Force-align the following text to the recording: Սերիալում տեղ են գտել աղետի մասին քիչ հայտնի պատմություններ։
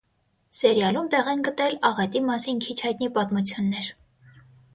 Սերիալում 0.59 1.09
տեղ 1.15 1.29
են 1.33 1.43
գտել 1.47 1.75
աղետի 1.91 2.23
մասին 2.31 2.63
քիչ 2.67 2.77
հայտնի 2.87 3.11
պատմություններ։ 3.19 3.93